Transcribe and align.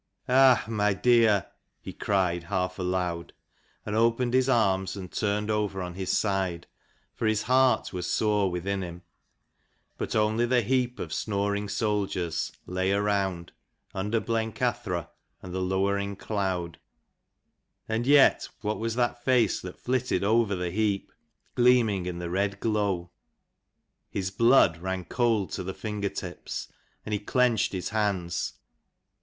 "Ah 0.27 0.65
my 0.67 0.95
dear," 0.95 1.45
he 1.79 1.93
cried, 1.93 2.45
half 2.45 2.79
aloud, 2.79 3.33
and 3.85 3.95
opened 3.95 4.33
his 4.33 4.49
arms 4.49 4.95
and 4.95 5.11
turned 5.11 5.51
over 5.51 5.79
on 5.79 5.93
his 5.93 6.09
side, 6.17 6.65
for 7.13 7.27
his 7.27 7.43
heart 7.43 7.93
was 7.93 8.09
sore 8.09 8.49
within 8.49 8.81
him. 8.81 9.03
But 9.99 10.15
only 10.15 10.47
the 10.47 10.63
heap 10.63 10.97
of 10.97 11.13
snoring 11.13 11.69
soldiers 11.69 12.51
lay 12.65 12.91
around, 12.91 13.51
under 13.93 14.19
Blencathra 14.19 15.07
and 15.43 15.53
the 15.53 15.61
lowering 15.61 16.15
cloud. 16.15 16.79
And 17.87 18.07
yet, 18.07 18.49
what 18.61 18.79
was 18.79 18.93
218 18.95 19.13
that 19.19 19.23
face 19.23 19.61
that 19.61 19.79
flitted 19.79 20.23
over 20.23 20.55
the 20.55 20.71
heap, 20.71 21.11
gleaming 21.53 22.07
in 22.07 22.17
the 22.17 22.31
red 22.31 22.59
glow? 22.59 23.11
His 24.09 24.31
blood 24.31 24.79
ran 24.79 25.05
cold 25.05 25.51
to 25.51 25.63
the 25.63 25.75
finger 25.75 26.09
tips, 26.09 26.69
and 27.05 27.13
he 27.13 27.19
clenched 27.19 27.71
his 27.73 27.89
hands. 27.89 28.53